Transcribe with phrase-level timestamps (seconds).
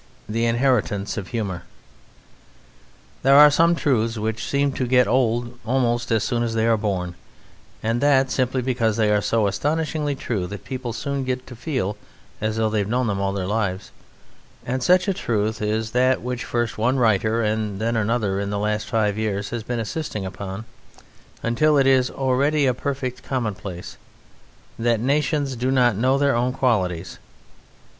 [0.27, 1.61] The Inheritance of Humour
[3.21, 6.75] There are some truths which seem to get old almost as soon as they are
[6.75, 7.13] born,
[7.83, 11.97] and that simply because they are so astonishingly true that people soon get to feel
[12.41, 13.91] as though they have known them all their lives;
[14.65, 18.57] and such a truth is that which first one writer and then another in the
[18.57, 20.65] last five years has been insisting upon,
[21.43, 23.97] until it is already a perfect commonplace
[24.79, 27.19] that nations do not know their own qualities.